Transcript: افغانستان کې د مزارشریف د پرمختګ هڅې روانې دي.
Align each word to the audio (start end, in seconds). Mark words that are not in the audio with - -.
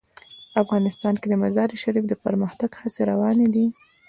افغانستان 0.61 1.13
کې 1.21 1.27
د 1.29 1.33
مزارشریف 1.43 2.03
د 2.07 2.13
پرمختګ 2.23 2.69
هڅې 2.81 3.01
روانې 3.11 3.47
دي. 3.55 3.65